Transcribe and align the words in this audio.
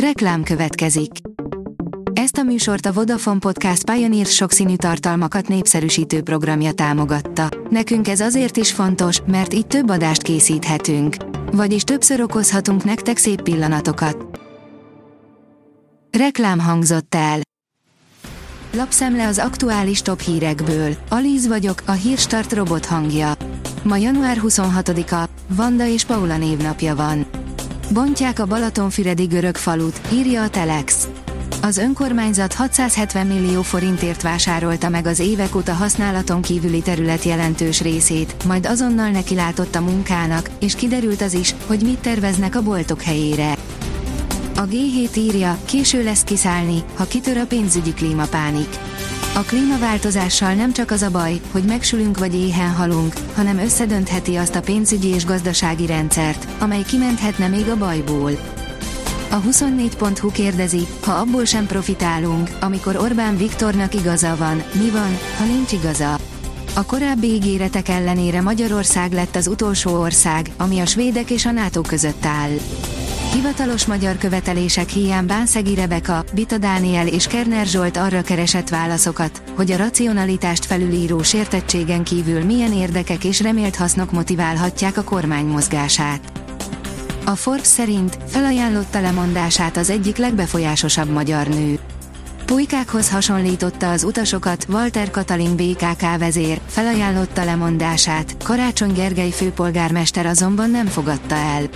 Reklám 0.00 0.42
következik. 0.42 1.10
Ezt 2.12 2.36
a 2.36 2.42
műsort 2.42 2.86
a 2.86 2.92
Vodafone 2.92 3.38
Podcast 3.38 3.90
Pioneer 3.90 4.26
sokszínű 4.26 4.76
tartalmakat 4.76 5.48
népszerűsítő 5.48 6.22
programja 6.22 6.72
támogatta. 6.72 7.48
Nekünk 7.70 8.08
ez 8.08 8.20
azért 8.20 8.56
is 8.56 8.72
fontos, 8.72 9.20
mert 9.26 9.54
így 9.54 9.66
több 9.66 9.90
adást 9.90 10.22
készíthetünk. 10.22 11.16
Vagyis 11.52 11.82
többször 11.82 12.20
okozhatunk 12.20 12.84
nektek 12.84 13.16
szép 13.16 13.42
pillanatokat. 13.42 14.40
Reklám 16.18 16.58
hangzott 16.58 17.14
el. 17.14 17.40
Lapszemle 18.72 19.26
az 19.26 19.38
aktuális 19.38 20.02
top 20.02 20.20
hírekből. 20.20 20.94
Alíz 21.08 21.46
vagyok, 21.46 21.82
a 21.86 21.92
hírstart 21.92 22.52
robot 22.52 22.86
hangja. 22.86 23.32
Ma 23.82 23.96
január 23.96 24.40
26-a, 24.42 25.28
Vanda 25.48 25.86
és 25.86 26.04
Paula 26.04 26.36
névnapja 26.36 26.96
van. 26.96 27.26
Bontják 27.92 28.38
a 28.38 28.46
Balatonfüredi 28.46 29.24
görög 29.24 29.56
falut, 29.56 30.00
írja 30.12 30.42
a 30.42 30.48
Telex. 30.48 31.08
Az 31.62 31.76
önkormányzat 31.76 32.52
670 32.52 33.26
millió 33.26 33.62
forintért 33.62 34.22
vásárolta 34.22 34.88
meg 34.88 35.06
az 35.06 35.18
évek 35.18 35.54
óta 35.56 35.72
használaton 35.72 36.42
kívüli 36.42 36.80
terület 36.80 37.24
jelentős 37.24 37.80
részét, 37.80 38.44
majd 38.44 38.66
azonnal 38.66 39.08
nekilátott 39.08 39.74
a 39.74 39.80
munkának, 39.80 40.50
és 40.60 40.74
kiderült 40.74 41.20
az 41.22 41.32
is, 41.32 41.54
hogy 41.66 41.80
mit 41.82 41.98
terveznek 41.98 42.56
a 42.56 42.62
boltok 42.62 43.02
helyére. 43.02 43.56
A 44.56 44.66
G7 44.66 45.16
írja, 45.16 45.58
késő 45.64 46.02
lesz 46.02 46.24
kiszállni, 46.24 46.82
ha 46.94 47.04
kitör 47.04 47.36
a 47.36 47.46
pénzügyi 47.46 47.92
klímapánik. 47.92 48.68
A 49.36 49.42
klímaváltozással 49.42 50.54
nem 50.54 50.72
csak 50.72 50.90
az 50.90 51.02
a 51.02 51.10
baj, 51.10 51.40
hogy 51.50 51.62
megsülünk 51.62 52.18
vagy 52.18 52.34
éhen 52.34 52.70
halunk, 52.70 53.12
hanem 53.34 53.58
összedöntheti 53.58 54.36
azt 54.36 54.54
a 54.54 54.60
pénzügyi 54.60 55.08
és 55.08 55.24
gazdasági 55.24 55.86
rendszert, 55.86 56.46
amely 56.60 56.82
kimenthetne 56.82 57.48
még 57.48 57.68
a 57.68 57.76
bajból. 57.76 58.30
A 59.30 59.40
24.hu 59.40 60.30
kérdezi, 60.30 60.86
ha 61.02 61.12
abból 61.12 61.44
sem 61.44 61.66
profitálunk, 61.66 62.50
amikor 62.60 62.96
Orbán 62.96 63.36
Viktornak 63.36 63.94
igaza 63.94 64.36
van, 64.36 64.62
mi 64.72 64.90
van, 64.90 65.18
ha 65.38 65.44
nincs 65.44 65.72
igaza? 65.72 66.18
A 66.74 66.84
korábbi 66.84 67.26
ígéretek 67.26 67.88
ellenére 67.88 68.40
Magyarország 68.40 69.12
lett 69.12 69.36
az 69.36 69.46
utolsó 69.46 70.00
ország, 70.00 70.50
ami 70.56 70.78
a 70.78 70.86
svédek 70.86 71.30
és 71.30 71.46
a 71.46 71.50
NATO 71.50 71.80
között 71.80 72.24
áll. 72.24 72.56
Hivatalos 73.36 73.86
magyar 73.86 74.16
követelések 74.16 74.88
hiány 74.88 75.26
Bánszegi 75.26 75.74
Rebeka, 75.74 76.24
Bita 76.34 76.58
Dániel 76.58 77.06
és 77.06 77.26
Kerner 77.26 77.66
Zsolt 77.66 77.96
arra 77.96 78.22
keresett 78.22 78.68
válaszokat, 78.68 79.42
hogy 79.56 79.70
a 79.70 79.76
racionalitást 79.76 80.64
felülíró 80.64 81.22
sértettségen 81.22 82.04
kívül 82.04 82.44
milyen 82.44 82.72
érdekek 82.72 83.24
és 83.24 83.40
remélt 83.40 83.76
hasznok 83.76 84.12
motiválhatják 84.12 84.96
a 84.96 85.02
kormány 85.02 85.44
mozgását. 85.44 86.20
A 87.24 87.34
Forbes 87.34 87.66
szerint 87.66 88.18
felajánlotta 88.26 89.00
lemondását 89.00 89.76
az 89.76 89.90
egyik 89.90 90.16
legbefolyásosabb 90.16 91.08
magyar 91.08 91.46
nő. 91.46 91.78
Pulykákhoz 92.44 93.10
hasonlította 93.10 93.90
az 93.90 94.04
utasokat, 94.04 94.66
Walter 94.68 95.10
Katalin 95.10 95.56
BKK 95.56 96.18
vezér, 96.18 96.60
felajánlotta 96.66 97.44
lemondását, 97.44 98.36
Karácsony 98.42 98.92
Gergely 98.92 99.30
főpolgármester 99.30 100.26
azonban 100.26 100.70
nem 100.70 100.86
fogadta 100.86 101.34
el. 101.34 101.68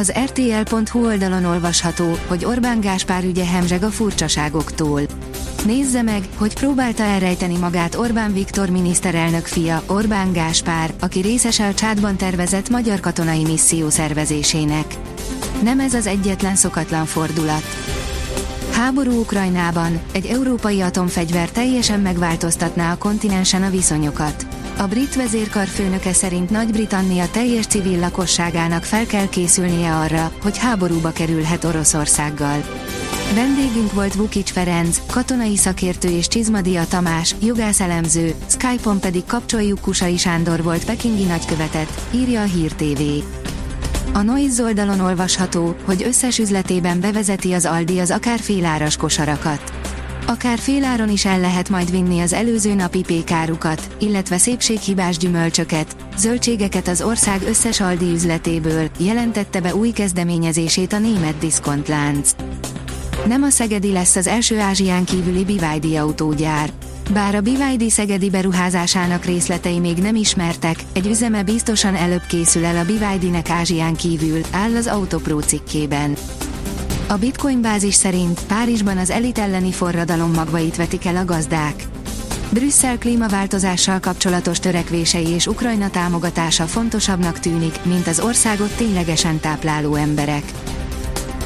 Az 0.00 0.12
RTL.hu 0.24 1.06
oldalon 1.06 1.44
olvasható, 1.44 2.16
hogy 2.26 2.44
Orbán 2.44 2.80
Gáspár 2.80 3.24
ügye 3.24 3.44
hemzseg 3.44 3.82
a 3.82 3.90
furcsaságoktól. 3.90 5.00
Nézze 5.64 6.02
meg, 6.02 6.28
hogy 6.36 6.54
próbálta 6.54 7.02
elrejteni 7.02 7.56
magát 7.56 7.94
Orbán 7.94 8.32
Viktor 8.32 8.68
miniszterelnök 8.68 9.46
fia, 9.46 9.82
Orbán 9.86 10.32
Gáspár, 10.32 10.94
aki 11.00 11.20
részese 11.20 11.66
a 11.66 11.74
csádban 11.74 12.16
tervezett 12.16 12.68
magyar 12.68 13.00
katonai 13.00 13.44
misszió 13.44 13.88
szervezésének. 13.88 14.94
Nem 15.62 15.80
ez 15.80 15.94
az 15.94 16.06
egyetlen 16.06 16.56
szokatlan 16.56 17.06
fordulat. 17.06 17.64
Háború 18.80 19.20
Ukrajnában, 19.20 20.00
egy 20.12 20.26
európai 20.26 20.80
atomfegyver 20.80 21.50
teljesen 21.50 22.00
megváltoztatná 22.00 22.92
a 22.92 22.98
kontinensen 22.98 23.62
a 23.62 23.70
viszonyokat. 23.70 24.46
A 24.78 24.86
brit 24.86 25.14
vezérkar 25.14 25.66
főnöke 25.66 26.12
szerint 26.12 26.50
Nagy-Britannia 26.50 27.30
teljes 27.30 27.66
civil 27.66 27.98
lakosságának 27.98 28.82
fel 28.84 29.06
kell 29.06 29.28
készülnie 29.28 29.96
arra, 29.96 30.32
hogy 30.42 30.58
háborúba 30.58 31.10
kerülhet 31.10 31.64
Oroszországgal. 31.64 32.64
Vendégünk 33.34 33.92
volt 33.92 34.14
Vukic 34.14 34.50
Ferenc, 34.50 35.00
katonai 35.10 35.56
szakértő 35.56 36.08
és 36.08 36.28
Csizmadia 36.28 36.86
Tamás, 36.86 37.34
jogászelemző, 37.42 38.34
Skype-on 38.46 39.00
pedig 39.00 39.24
kapcsoljuk 39.24 39.80
Kusai 39.80 40.16
Sándor 40.16 40.62
volt 40.62 40.84
pekingi 40.84 41.24
nagykövetet, 41.24 42.06
írja 42.14 42.40
a 42.40 42.44
Hír 42.44 42.72
TV. 42.72 43.02
A 44.12 44.22
Noise 44.22 44.62
oldalon 44.62 45.00
olvasható, 45.00 45.74
hogy 45.84 46.02
összes 46.02 46.38
üzletében 46.38 47.00
bevezeti 47.00 47.52
az 47.52 47.64
Aldi 47.64 47.98
az 47.98 48.10
akár 48.10 48.38
féláras 48.38 48.96
kosarakat. 48.96 49.72
Akár 50.26 50.58
féláron 50.58 51.10
is 51.10 51.24
el 51.24 51.40
lehet 51.40 51.68
majd 51.68 51.90
vinni 51.90 52.20
az 52.20 52.32
előző 52.32 52.74
napi 52.74 53.00
pékárukat, 53.00 53.96
illetve 53.98 54.38
szépséghibás 54.38 55.16
gyümölcsöket, 55.16 55.96
zöldségeket 56.16 56.88
az 56.88 57.02
ország 57.02 57.42
összes 57.42 57.80
Aldi 57.80 58.12
üzletéből, 58.12 58.88
jelentette 58.98 59.60
be 59.60 59.74
új 59.74 59.90
kezdeményezését 59.90 60.92
a 60.92 60.98
német 60.98 61.38
diszkontlánc. 61.38 62.30
Nem 63.26 63.42
a 63.42 63.50
Szegedi 63.50 63.92
lesz 63.92 64.16
az 64.16 64.26
első 64.26 64.58
Ázsián 64.58 65.04
kívüli 65.04 65.44
BYD 65.44 65.96
autógyár. 65.96 66.70
Bár 67.12 67.34
a 67.34 67.40
BYD 67.40 67.90
Szegedi 67.90 68.30
beruházásának 68.30 69.24
részletei 69.24 69.78
még 69.78 69.96
nem 69.96 70.14
ismertek, 70.14 70.76
egy 70.92 71.06
üzeme 71.06 71.42
biztosan 71.42 71.94
előbb 71.94 72.26
készül 72.26 72.64
el 72.64 72.76
a 72.76 72.84
BYD-nek 72.84 73.50
Ázsián 73.50 73.94
kívül, 73.94 74.40
áll 74.50 74.76
az 74.76 74.86
Autopro 74.86 75.40
cikkében. 75.40 76.16
A 77.08 77.14
Bitcoin 77.14 77.60
bázis 77.60 77.94
szerint 77.94 78.40
Párizsban 78.46 78.98
az 78.98 79.10
elit 79.10 79.38
elleni 79.38 79.72
forradalom 79.72 80.32
magvait 80.32 80.76
vetik 80.76 81.06
el 81.06 81.16
a 81.16 81.24
gazdák. 81.24 81.84
Brüsszel 82.50 82.98
klímaváltozással 82.98 84.00
kapcsolatos 84.00 84.58
törekvései 84.58 85.28
és 85.28 85.46
Ukrajna 85.46 85.90
támogatása 85.90 86.64
fontosabbnak 86.64 87.38
tűnik, 87.38 87.84
mint 87.84 88.06
az 88.06 88.20
országot 88.20 88.76
ténylegesen 88.76 89.40
tápláló 89.40 89.94
emberek. 89.94 90.44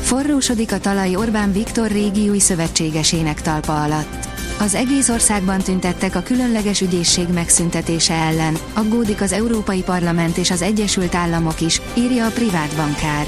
Forrósodik 0.00 0.72
a 0.72 0.78
talaj 0.78 1.16
Orbán 1.16 1.52
Viktor 1.52 1.90
régiói 1.90 2.40
szövetségesének 2.40 3.42
talpa 3.42 3.82
alatt. 3.82 4.33
Az 4.58 4.74
egész 4.74 5.08
országban 5.08 5.60
tüntettek 5.60 6.14
a 6.14 6.22
különleges 6.22 6.80
ügyészség 6.80 7.28
megszüntetése 7.28 8.14
ellen, 8.14 8.56
aggódik 8.72 9.20
az 9.20 9.32
Európai 9.32 9.82
Parlament 9.82 10.36
és 10.36 10.50
az 10.50 10.62
Egyesült 10.62 11.14
Államok 11.14 11.60
is, 11.60 11.80
írja 11.96 12.26
a 12.26 12.30
privát 12.30 12.76
bankár. 12.76 13.26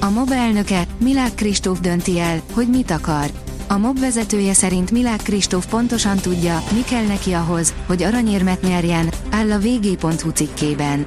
A 0.00 0.10
MOB 0.10 0.30
elnöke, 0.30 0.86
Milák 0.98 1.34
Kristóf 1.34 1.80
dönti 1.80 2.18
el, 2.18 2.40
hogy 2.52 2.68
mit 2.68 2.90
akar. 2.90 3.30
A 3.68 3.78
MOB 3.78 4.00
vezetője 4.00 4.52
szerint 4.52 4.90
Milák 4.90 5.22
Kristóf 5.22 5.66
pontosan 5.66 6.16
tudja, 6.16 6.62
mi 6.72 6.84
kell 6.84 7.06
neki 7.06 7.32
ahhoz, 7.32 7.74
hogy 7.86 8.02
aranyérmet 8.02 8.62
nyerjen, 8.62 9.12
áll 9.30 9.52
a 9.52 9.58
vg.hu 9.58 10.30
cikkében. 10.30 11.04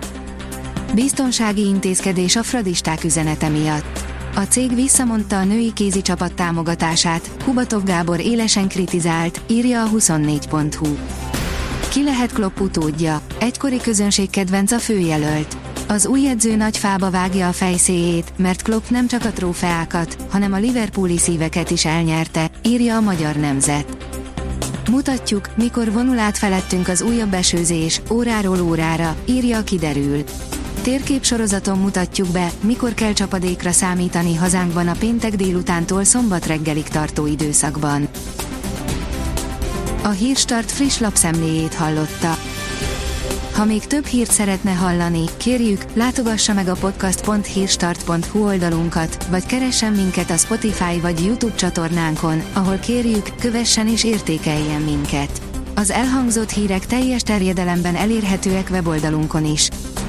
Biztonsági 0.94 1.66
intézkedés 1.66 2.36
a 2.36 2.44
fradisták 2.44 3.04
üzenete 3.04 3.50
miatt. 3.50 4.19
A 4.36 4.42
cég 4.42 4.76
visszamondta 4.76 5.38
a 5.38 5.44
női 5.44 5.74
kézi 5.74 6.02
csapat 6.02 6.34
támogatását, 6.34 7.30
Kubatov 7.44 7.84
Gábor 7.84 8.20
élesen 8.20 8.68
kritizált, 8.68 9.42
írja 9.48 9.84
a 9.84 9.90
24.hu. 9.90 10.98
Ki 11.90 12.04
lehet 12.04 12.34
Klopp 12.34 12.60
utódja? 12.60 13.22
Egykori 13.40 13.78
közönség 13.78 14.30
kedvenc 14.30 14.72
a 14.72 14.80
főjelölt. 14.80 15.58
Az 15.88 16.06
új 16.06 16.28
edző 16.28 16.56
nagy 16.56 16.78
fába 16.78 17.10
vágja 17.10 17.48
a 17.48 17.52
fejszéjét, 17.52 18.34
mert 18.38 18.62
Klopp 18.62 18.90
nem 18.90 19.08
csak 19.08 19.26
a 19.26 19.32
trófeákat, 19.32 20.18
hanem 20.30 20.54
a 20.54 20.58
Liverpooli 20.58 21.18
szíveket 21.18 21.70
is 21.70 21.86
elnyerte, 21.86 22.52
írja 22.64 22.96
a 22.96 23.02
magyar 23.02 23.36
nemzet. 23.36 23.98
Mutatjuk, 24.90 25.50
mikor 25.56 25.92
vonul 25.92 26.20
át 26.20 26.38
felettünk 26.38 26.88
az 26.88 27.02
újabb 27.02 27.34
esőzés, 27.34 28.02
óráról 28.12 28.62
órára, 28.62 29.16
írja 29.26 29.64
kiderül. 29.64 30.24
Térképsorozaton 30.82 31.78
mutatjuk 31.78 32.28
be, 32.28 32.52
mikor 32.62 32.94
kell 32.94 33.14
csapadékra 33.14 33.72
számítani 33.72 34.36
hazánkban 34.36 34.88
a 34.88 34.96
péntek 35.00 35.36
délutántól 35.36 36.04
szombat 36.04 36.46
reggelig 36.46 36.88
tartó 36.88 37.26
időszakban. 37.26 38.08
A 40.04 40.10
Hírstart 40.10 40.72
friss 40.72 41.00
lapszemléjét 41.00 41.74
hallotta. 41.74 42.38
Ha 43.54 43.66
még 43.66 43.88
több 43.88 44.06
hírt 44.06 44.32
szeretne 44.32 44.72
hallani, 44.72 45.24
kérjük, 45.38 45.86
látogassa 45.94 46.54
meg 46.54 46.68
a 46.68 46.76
podcast.hírstart.hu 46.76 48.46
oldalunkat, 48.46 49.28
vagy 49.30 49.46
keressen 49.46 49.94
minket 49.94 50.30
a 50.30 50.38
Spotify 50.38 51.00
vagy 51.02 51.26
YouTube 51.26 51.56
csatornánkon, 51.56 52.42
ahol 52.54 52.78
kérjük, 52.78 53.36
kövessen 53.40 53.88
és 53.88 54.04
értékeljen 54.04 54.82
minket. 54.82 55.42
Az 55.76 55.92
elhangzott 55.92 56.50
hírek 56.50 56.86
teljes 56.86 57.22
terjedelemben 57.22 57.96
elérhetőek 57.96 58.68
weboldalunkon 58.72 59.46
is. 59.46 59.70